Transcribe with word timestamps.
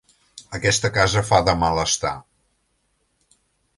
Aquesta 0.59 0.91
casa 0.95 1.23
fa 1.29 1.41
de 1.49 1.55
mal 1.65 1.81
estar. 1.83 2.15